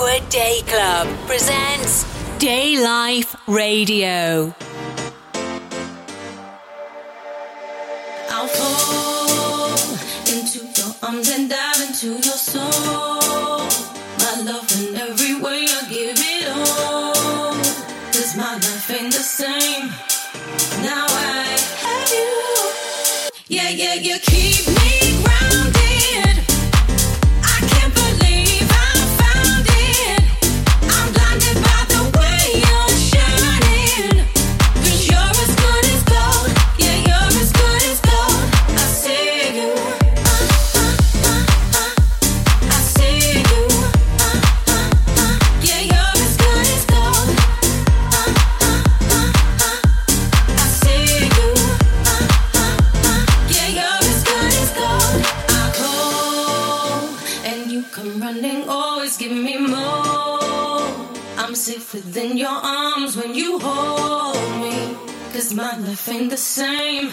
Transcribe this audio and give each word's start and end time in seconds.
Awkward 0.00 0.30
Day 0.30 0.62
Club 0.66 1.08
presents 1.26 2.06
Day 2.38 2.82
Life 2.82 3.36
Radio. 3.46 4.54
nothing 65.90 66.28
the 66.28 66.36
same. 66.36 67.10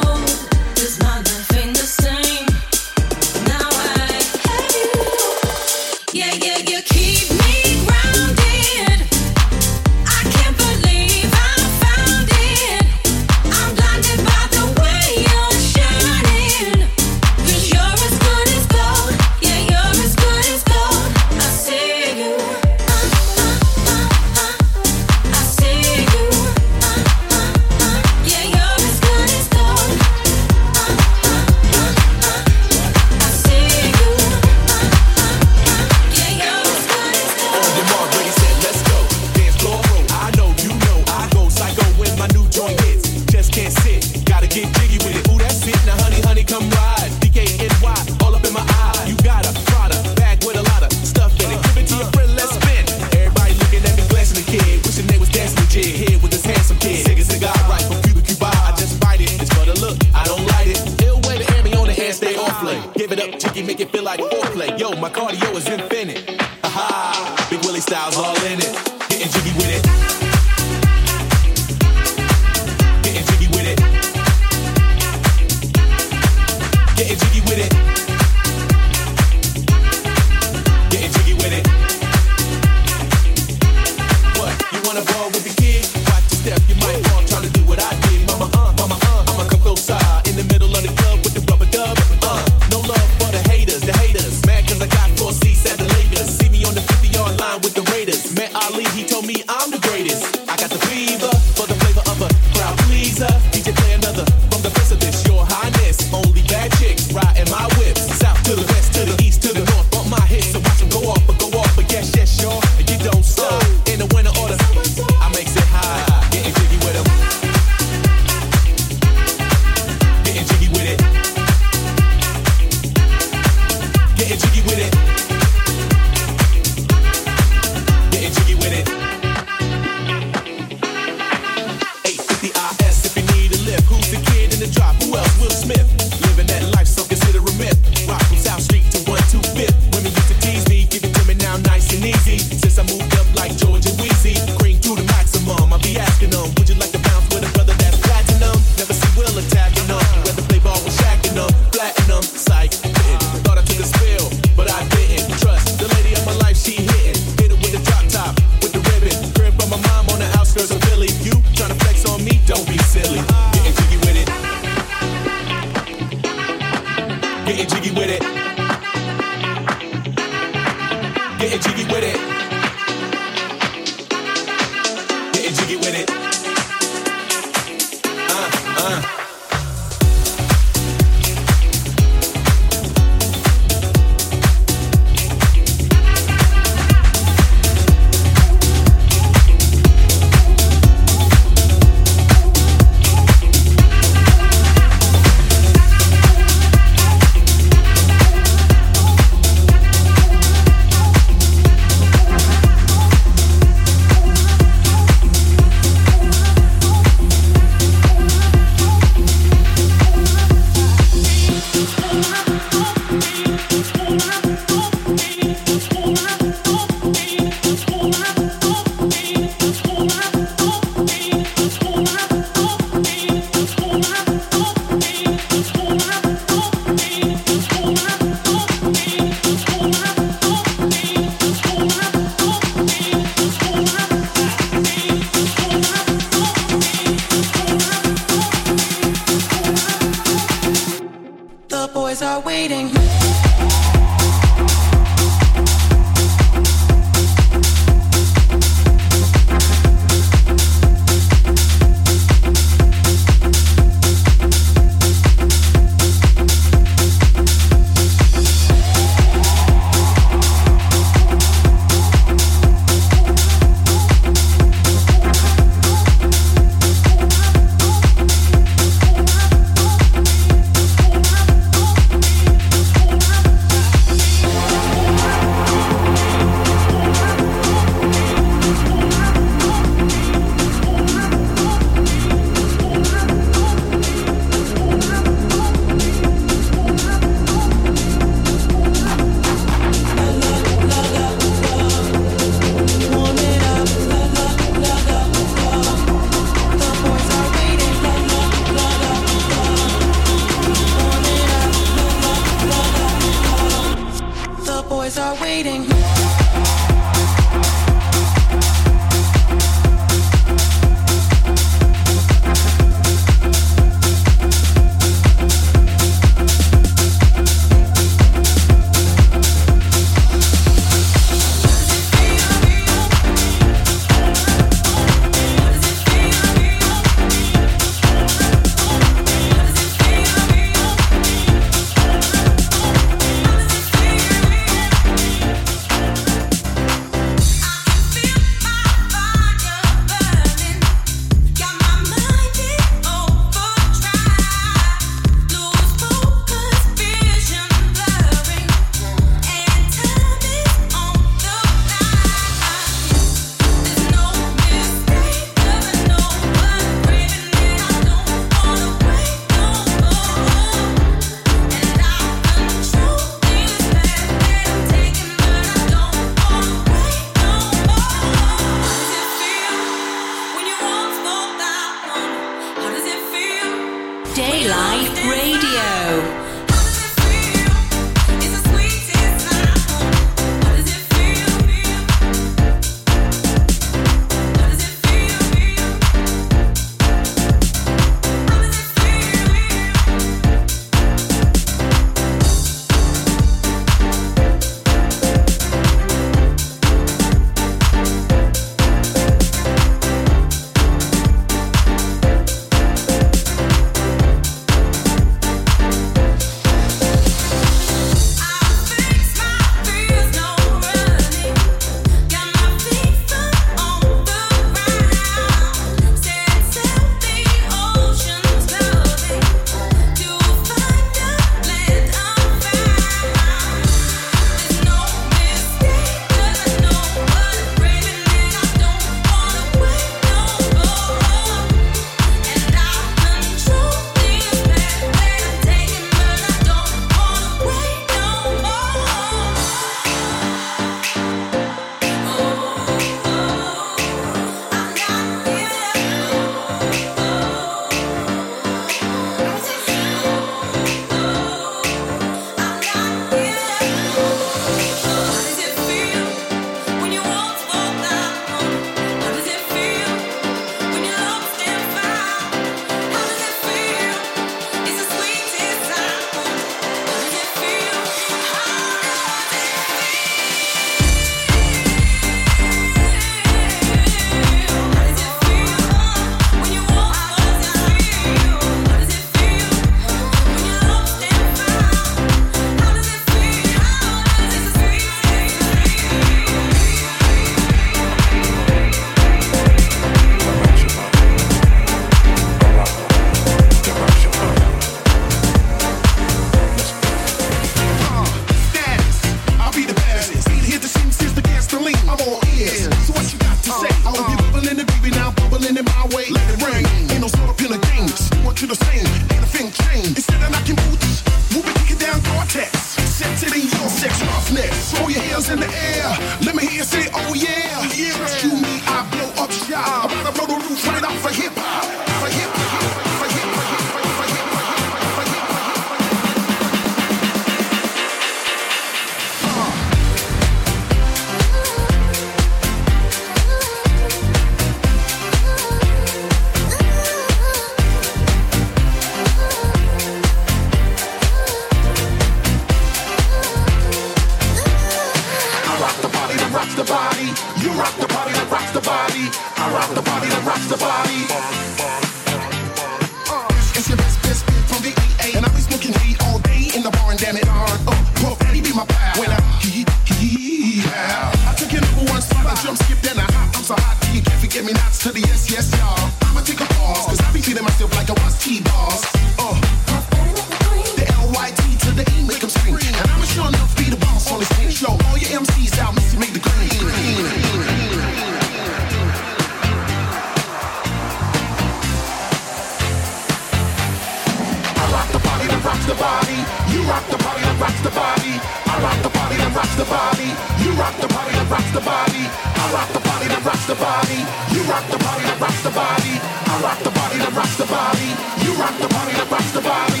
Rocks 585.81 585.97
the 585.97 586.03
body. 586.03 586.37
You 586.69 586.81
rock 586.83 587.05
the 587.09 587.17
body 587.17 587.41
that 587.41 587.57
rocks 587.59 587.81
the 587.81 587.89
body. 587.89 588.33
I 588.69 588.75
rock 588.81 589.01
the 589.01 589.09
body 589.09 589.35
that 589.37 589.51
rocks 589.55 589.75
the 589.75 589.85
body. 589.85 590.29
You 590.61 590.71
rock 590.77 590.95
the 591.01 591.07
body 591.07 591.33
that 591.33 591.49
rocks 591.49 591.71
the 591.73 591.81
body. 591.81 592.23
I 592.29 592.65
rock 592.73 592.89
the 592.93 592.99
body 593.01 593.27
that 593.27 593.41
rocks 593.45 593.65
the 593.65 593.75
body. 593.75 594.19
You 594.53 594.61
rock 594.69 594.85
the 594.91 594.99
body 595.01 595.23
that 595.25 595.39
rocks 595.41 595.63
the 595.63 595.71
body. 595.73 596.13
I 596.21 596.53
rock 596.61 596.79
the 596.85 596.91
body 596.91 597.17
that 597.17 597.33
rocks 597.33 597.57
the 597.57 597.65
body. 597.65 598.09
You 598.45 598.51
rock 598.61 598.75
the 598.77 598.89
body 598.93 599.13
that 599.17 599.31
rocks 599.31 599.51
the 599.53 599.61
body. 599.61 600.00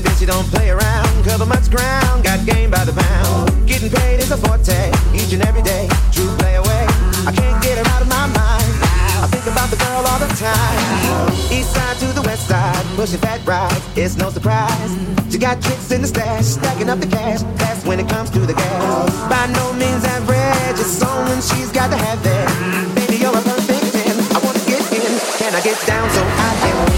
Bitch, 0.00 0.20
you 0.20 0.26
don't 0.26 0.48
play 0.48 0.70
around. 0.70 1.24
Cover 1.24 1.44
much 1.44 1.70
ground, 1.70 2.24
got 2.24 2.40
game 2.46 2.70
by 2.70 2.84
the 2.84 2.92
pound. 2.92 3.68
Getting 3.68 3.90
paid 3.90 4.18
is 4.20 4.30
a 4.30 4.36
forte, 4.38 4.88
each 5.12 5.32
and 5.32 5.42
every 5.44 5.60
day. 5.60 5.88
True 6.10 6.28
play 6.40 6.56
away. 6.56 6.84
I 7.28 7.32
can't 7.36 7.60
get 7.62 7.76
her 7.76 7.84
out 7.92 8.00
of 8.00 8.08
my 8.08 8.26
mind. 8.32 8.72
I 9.20 9.28
think 9.28 9.44
about 9.44 9.68
the 9.68 9.76
girl 9.76 10.00
all 10.08 10.18
the 10.18 10.32
time. 10.40 11.28
East 11.52 11.74
side 11.76 11.96
to 12.00 12.06
the 12.16 12.22
west 12.22 12.48
side, 12.48 12.84
pushing 12.96 13.20
fat 13.20 13.44
rides. 13.46 13.84
It's 13.94 14.16
no 14.16 14.30
surprise. 14.30 14.90
She 15.28 15.36
got 15.36 15.60
tricks 15.60 15.90
in 15.90 16.00
the 16.00 16.08
stash, 16.08 16.56
stacking 16.56 16.88
up 16.88 17.00
the 17.00 17.06
cash. 17.06 17.42
That's 17.60 17.84
when 17.84 18.00
it 18.00 18.08
comes 18.08 18.30
to 18.30 18.40
the 18.40 18.54
gas. 18.54 19.12
By 19.28 19.52
no 19.52 19.72
means 19.74 20.04
average, 20.04 20.80
it's 20.80 20.96
someone 20.96 21.42
she's 21.42 21.70
got 21.72 21.90
to 21.90 21.98
have 21.98 22.24
it. 22.24 22.48
Baby, 22.96 23.20
you're 23.20 23.36
a 23.36 23.42
perfect 23.42 23.92
ten. 23.92 24.16
I 24.32 24.38
wanna 24.40 24.64
get 24.64 24.80
in. 24.96 25.12
Can 25.36 25.54
I 25.54 25.60
get 25.60 25.76
down 25.86 26.08
so 26.10 26.22
I 26.24 26.50
can 26.64 26.89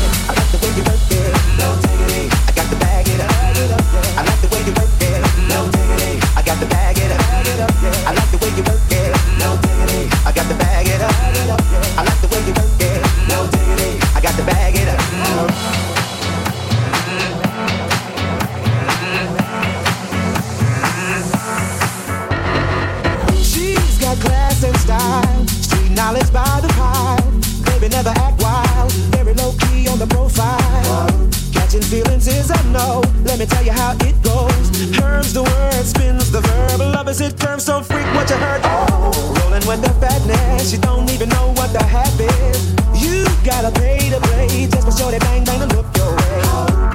Let 33.32 33.38
me 33.38 33.46
tell 33.46 33.64
you 33.64 33.72
how 33.72 33.92
it 33.92 34.22
goes. 34.22 35.00
Herbs 35.00 35.32
the 35.32 35.42
word, 35.42 35.86
spins 35.86 36.30
the 36.30 36.42
verb. 36.42 36.80
Love 36.80 37.08
is 37.08 37.22
it 37.22 37.40
curves, 37.40 37.64
so 37.64 37.80
freak 37.80 38.04
what 38.14 38.28
you 38.28 38.36
heard. 38.36 38.60
Oh, 38.62 39.08
rolling 39.40 39.66
with 39.66 39.80
the 39.80 39.88
fatness, 40.04 40.70
you 40.70 40.78
don't 40.78 41.10
even 41.10 41.30
know 41.30 41.48
what 41.56 41.72
the 41.72 41.82
half 41.82 42.12
is. 42.20 42.74
You 42.92 43.24
gotta 43.42 43.72
pay 43.72 44.10
to 44.10 44.20
play 44.20 44.68
just 44.68 44.84
for 44.84 44.92
sure 44.92 45.10
they 45.10 45.18
bang 45.20 45.44
bang 45.44 45.66
to 45.66 45.74
look 45.74 45.86
your 45.96 46.14
way. 46.14 46.42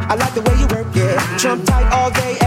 I 0.06 0.14
like 0.14 0.36
the 0.36 0.44
way 0.46 0.54
you 0.62 0.68
work 0.68 0.96
it, 0.96 1.18
trump 1.40 1.66
tight 1.66 1.92
all 1.92 2.12
day. 2.12 2.47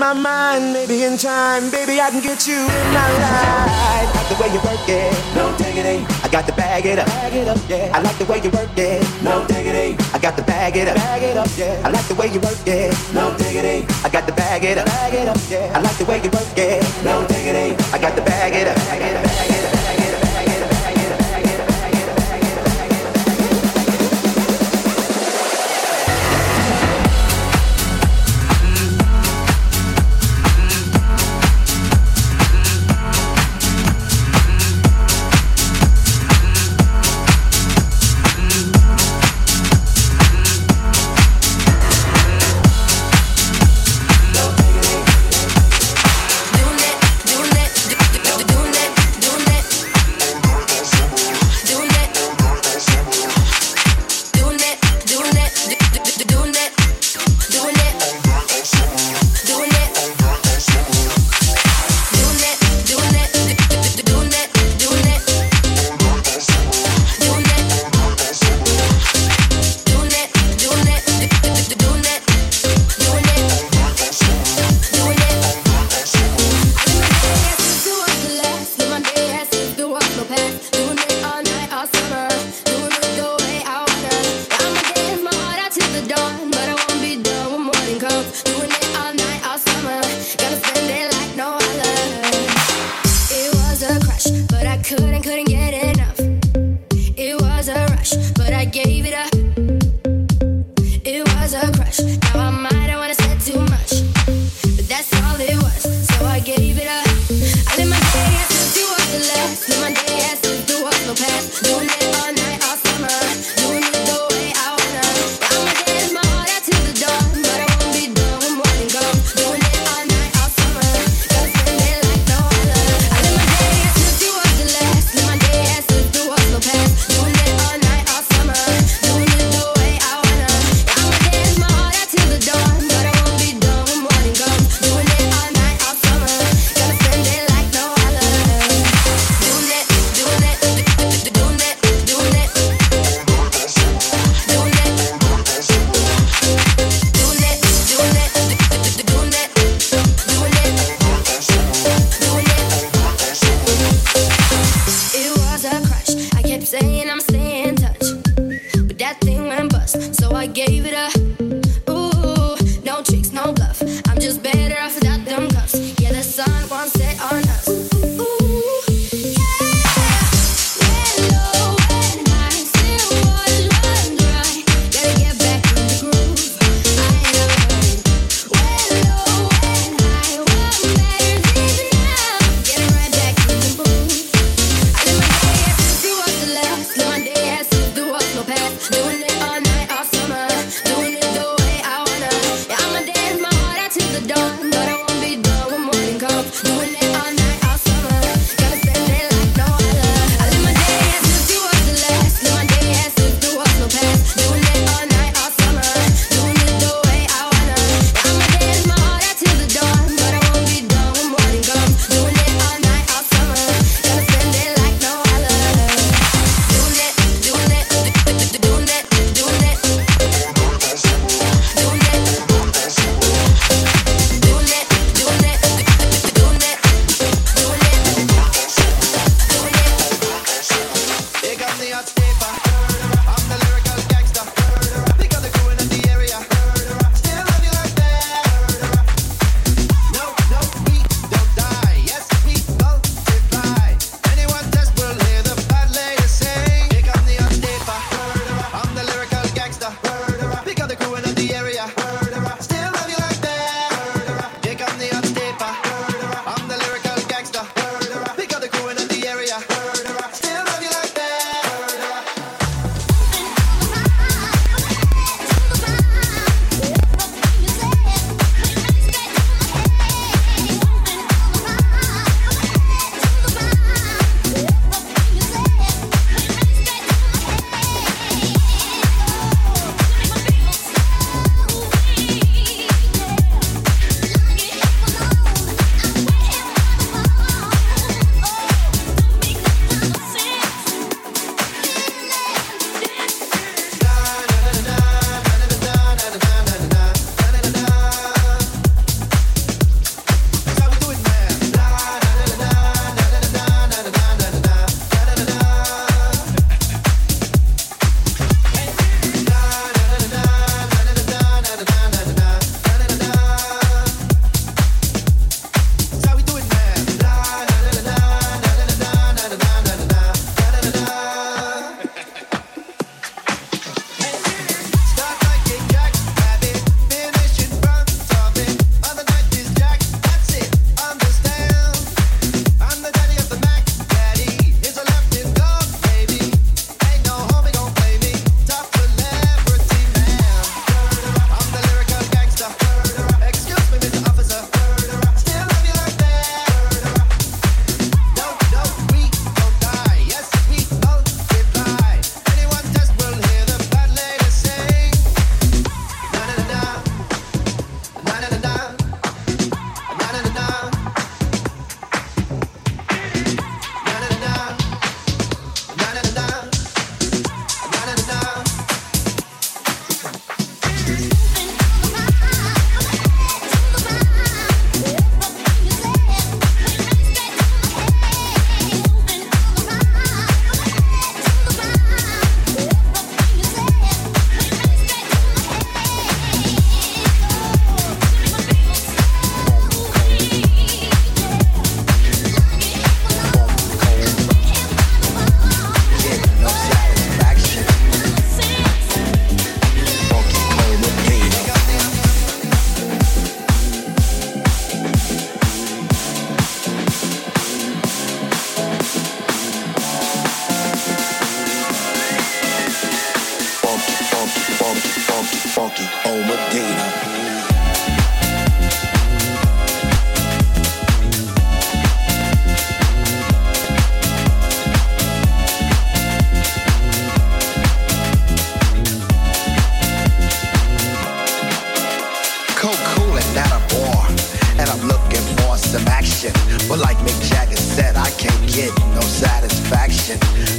My 0.00 0.14
mind, 0.14 0.72
maybe 0.72 1.04
in 1.04 1.18
time, 1.18 1.70
baby 1.70 2.00
I 2.00 2.08
can 2.08 2.22
get 2.22 2.46
you 2.46 2.56
in 2.56 2.86
my 2.96 3.08
life. 3.20 4.08
Like 4.16 4.28
the 4.32 4.36
way 4.40 4.48
you 4.48 4.60
work 4.64 4.88
it, 4.88 5.12
no 5.36 5.52
diggity. 5.58 6.00
I 6.24 6.28
got 6.32 6.46
to 6.46 6.54
bag 6.54 6.86
it 6.86 6.98
up, 6.98 7.04
bag 7.04 7.34
it 7.34 7.46
up, 7.46 7.58
yeah. 7.68 7.92
I 7.92 8.00
like 8.00 8.16
the 8.16 8.24
way 8.24 8.40
you 8.40 8.48
work 8.48 8.70
it, 8.78 9.04
no 9.22 9.46
diggity. 9.46 10.02
I 10.14 10.18
got 10.18 10.38
to 10.38 10.42
bag 10.42 10.74
it 10.74 10.88
up, 10.88 10.96
bag 10.96 11.22
it 11.22 11.36
up, 11.36 11.48
yeah. 11.54 11.82
I 11.84 11.90
like 11.90 12.08
the 12.08 12.14
way 12.14 12.32
you 12.32 12.40
work 12.40 12.66
it, 12.66 12.96
no 13.12 13.36
diggity. 13.36 13.84
I 14.02 14.08
got 14.08 14.26
to 14.26 14.32
bag 14.32 14.64
it 14.64 14.78
up, 14.78 14.86
bag 14.86 15.12
it 15.12 15.28
up, 15.28 15.36
yeah. 15.50 15.76
I 15.76 15.80
like 15.82 15.96
the 15.98 16.06
way 16.06 16.16
you 16.24 16.30
work 16.30 16.48
it, 16.56 17.04
no 17.04 17.20
diggity. 17.28 17.76
I 17.92 17.98
got 18.00 18.16
to 18.16 18.22
bag 18.22 18.54
it 18.54 18.68
up, 18.68 18.76
bag 18.76 19.02
it 19.02 19.18
up, 19.18 19.26
bag 19.28 19.40
it 19.42 19.44
up, 19.44 19.49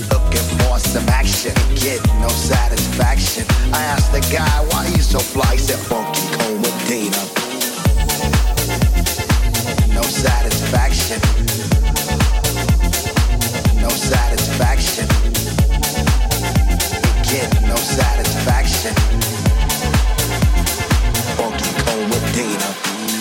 looking 0.10 0.48
for 0.60 0.80
some 0.80 1.08
action. 1.10 1.54
Get 1.76 2.02
no 2.20 2.30
satisfaction. 2.30 3.46
I 3.74 3.82
asked 3.84 4.12
the 4.12 4.22
guy, 4.34 4.48
why 4.70 4.88
he's 4.88 5.08
so 5.08 5.20
fly? 5.20 5.54
He 5.54 5.58
said, 5.60 5.80
funky 5.80 6.22
Cold 6.38 6.62
Medina. 6.62 7.22
No 9.94 10.02
satisfaction. 10.04 11.20
No 13.82 13.90
satisfaction. 13.90 15.08
Get 17.30 17.50
no 17.68 17.76
satisfaction. 17.76 18.94
Funky 21.38 21.72
Cold 21.84 22.10
Medina. 22.10 23.21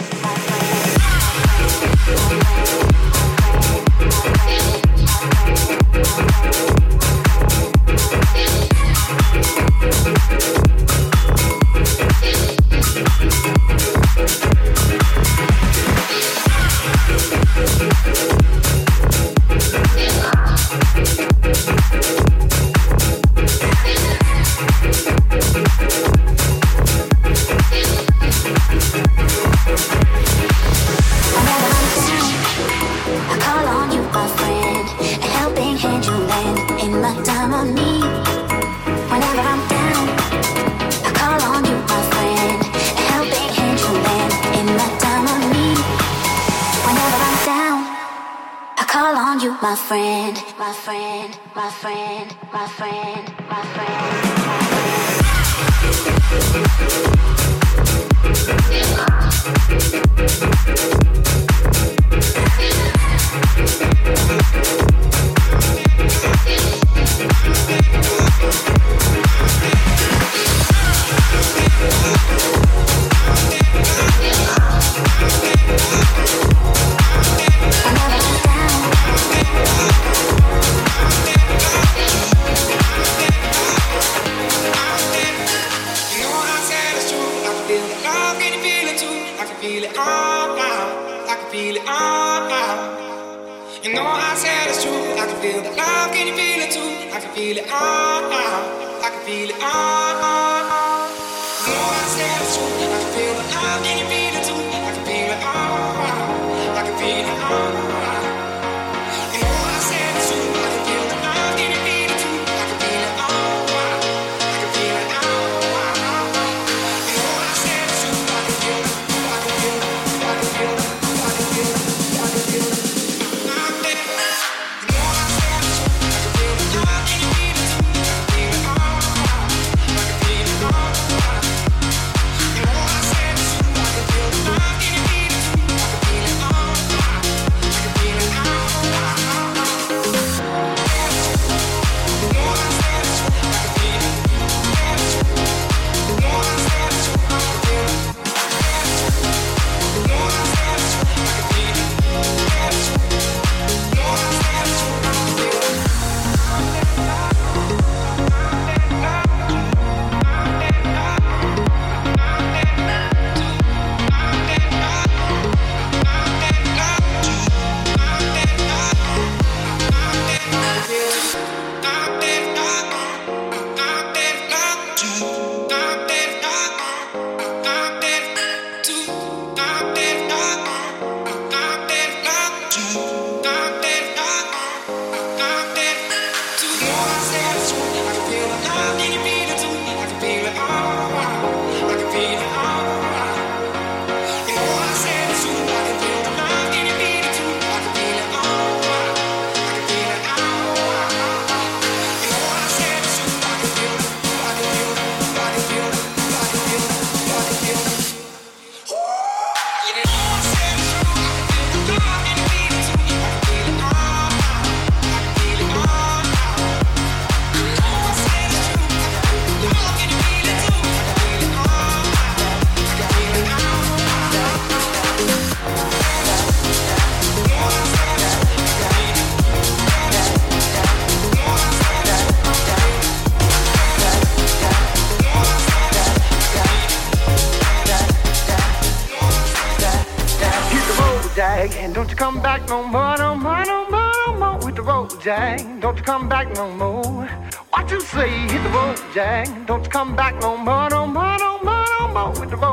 Come 97.33 98.30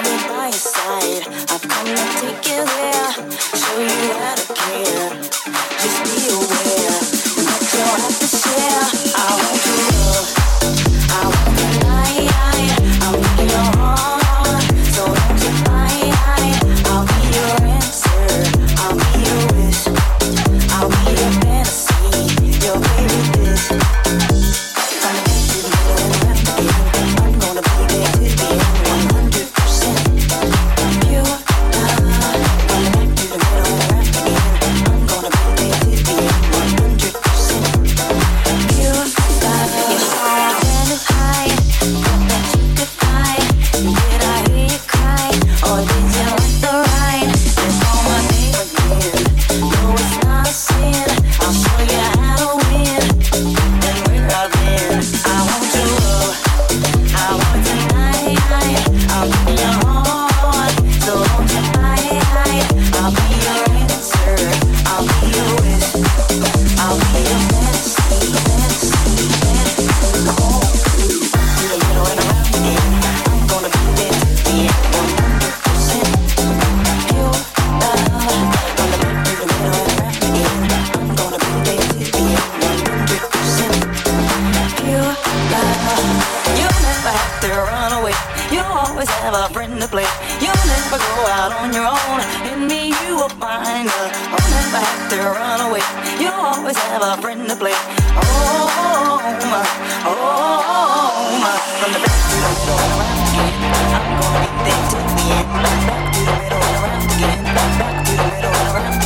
I'll 0.00 0.28
by 0.28 0.44
your 0.44 0.52
side. 0.52 1.26
I've 1.50 1.60
come 1.60 1.86
to 1.86 1.96
take 2.20 2.46
you 2.46 2.64
there. 2.64 3.27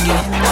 Yeah. 0.05 0.42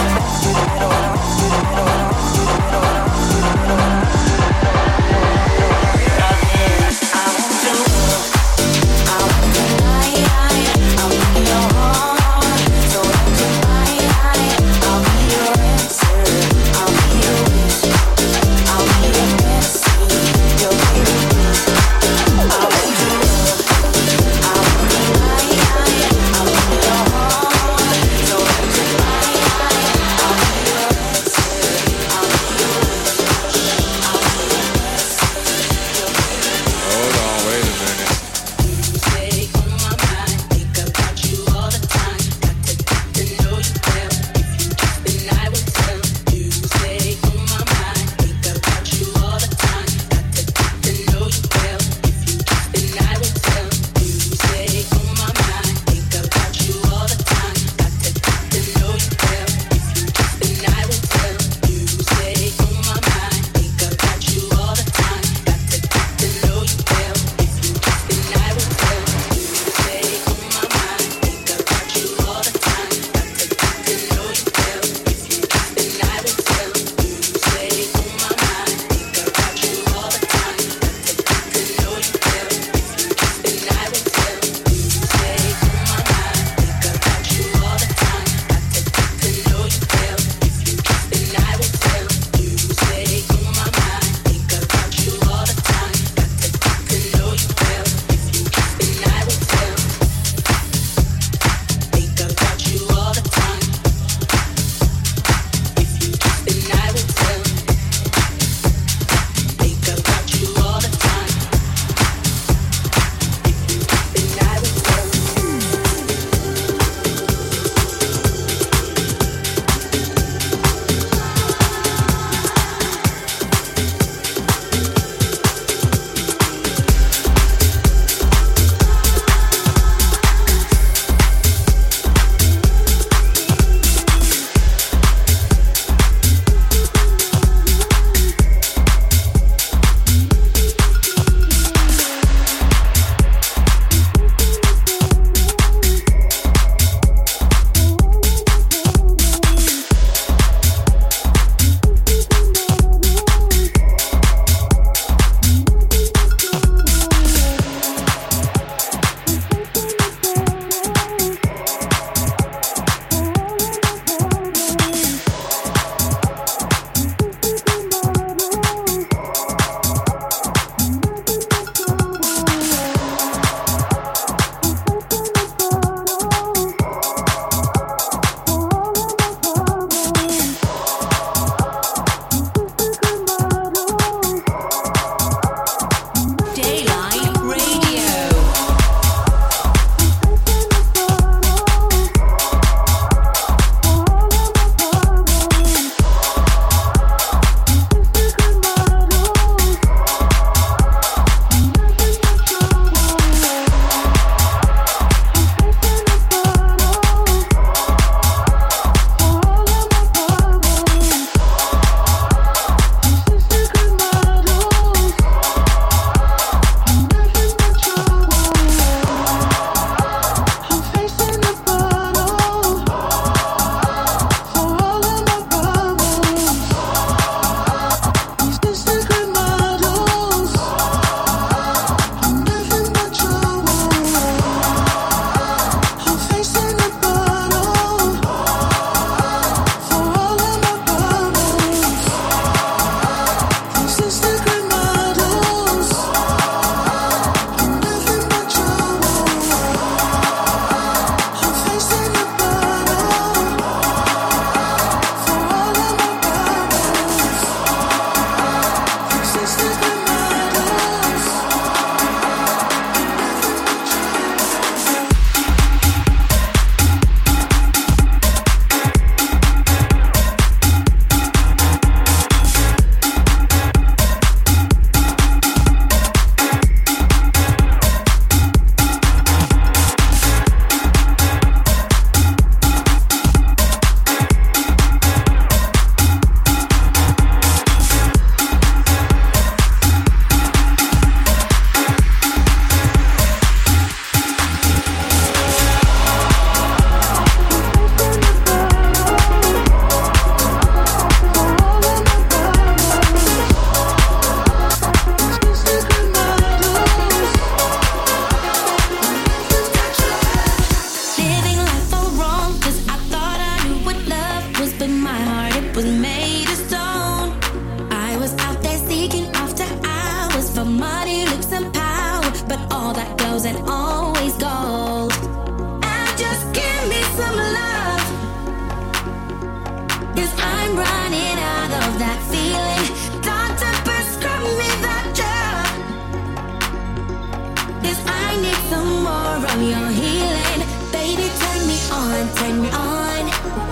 Baby, 339.52 341.28
turn 341.38 341.66
me 341.66 341.78
on, 341.90 342.34
turn 342.36 342.62
me 342.62 342.70
on. 342.70 343.26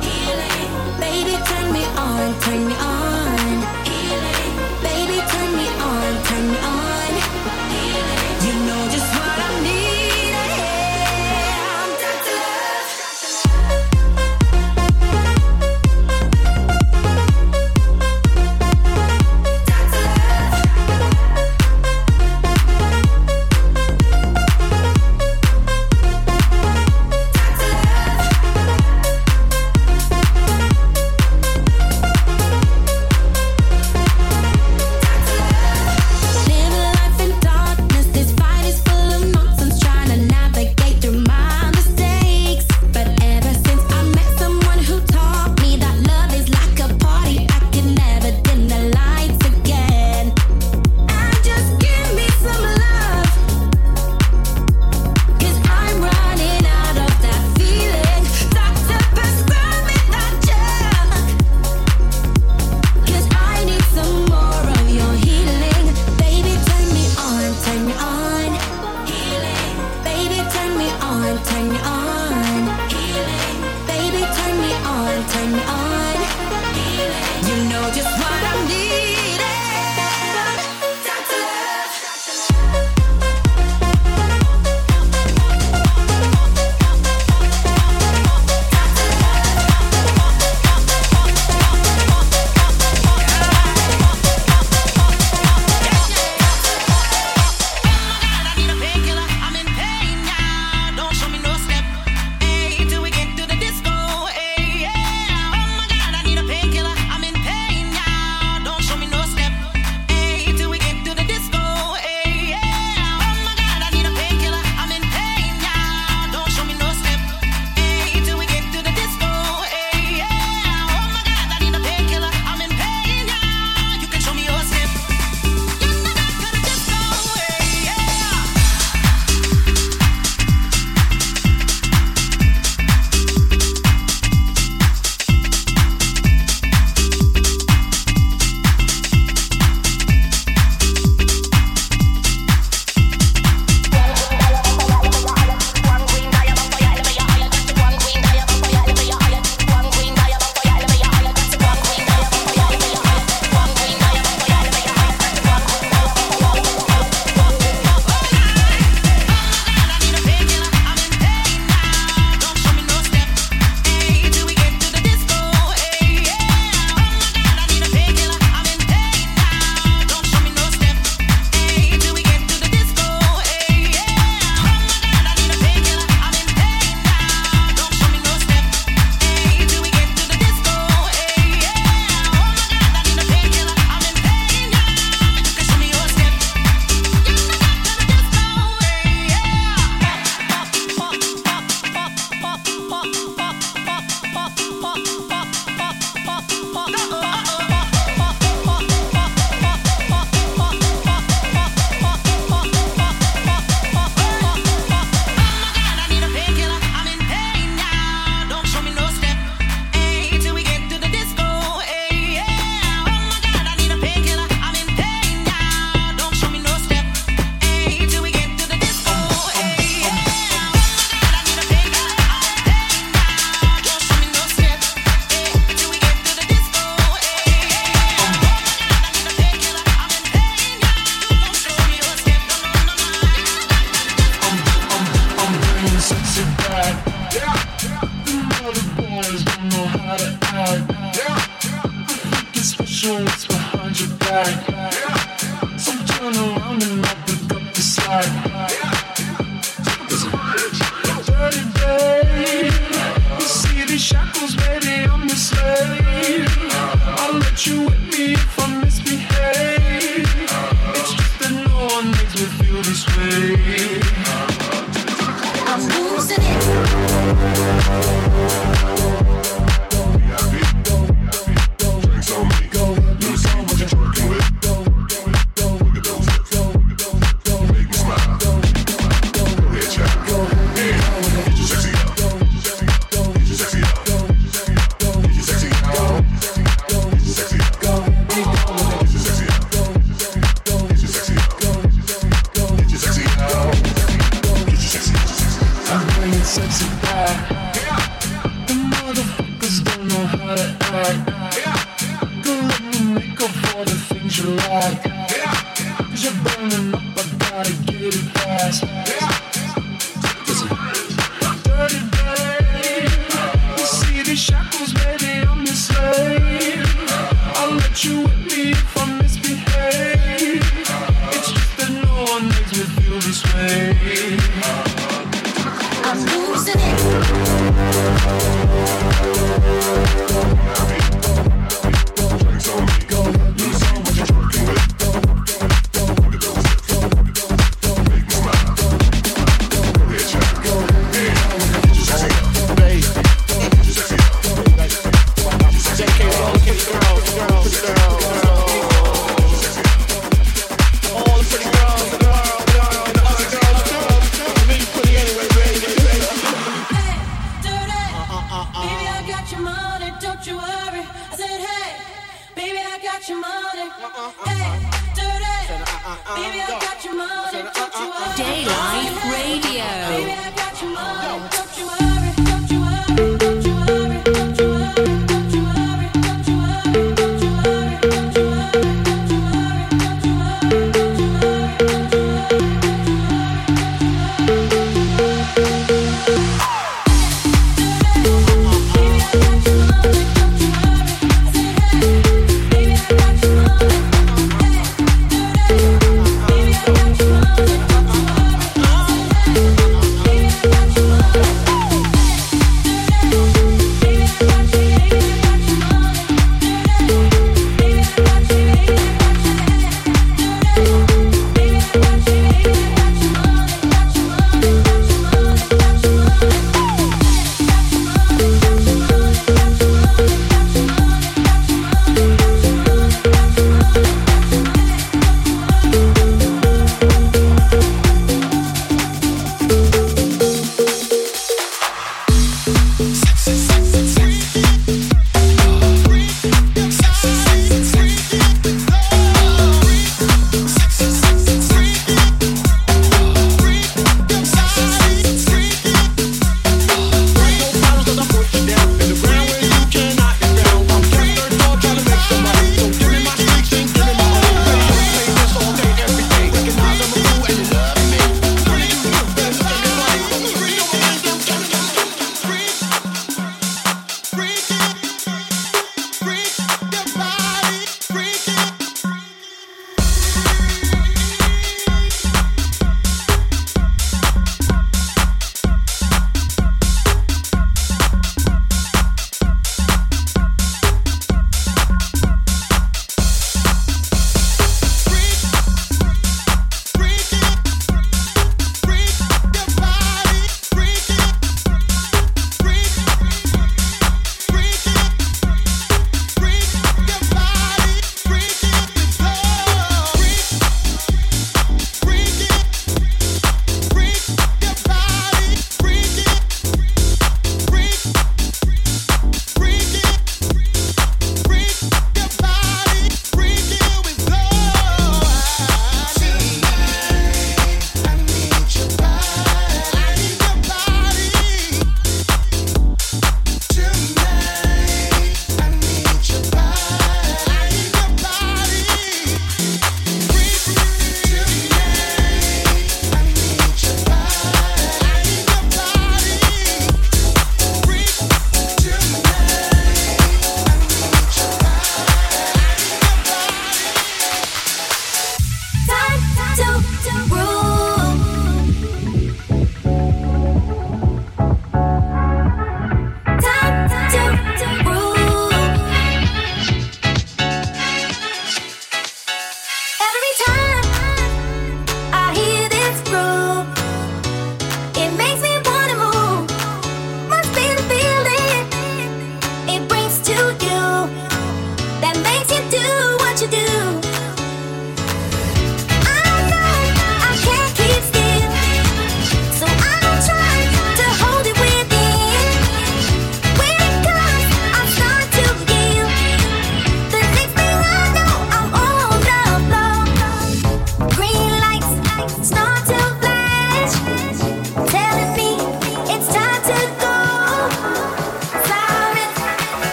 Healing. 0.00 1.00
Baby, 1.00 1.36
turn 1.46 1.72
me 1.72 1.84
on, 1.96 2.40
turn 2.40 2.66
me 2.68 2.74
on. 2.74 3.03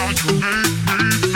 You 0.00 0.40
make 0.40 1.24
me 1.24 1.29